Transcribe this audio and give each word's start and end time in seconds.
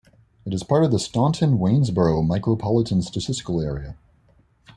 It 0.47 0.53
is 0.55 0.63
part 0.63 0.83
of 0.83 0.89
the 0.89 0.97
Staunton-Waynesboro 0.97 2.23
Micropolitan 2.23 3.03
Statistical 3.03 3.61
Area. 3.61 3.97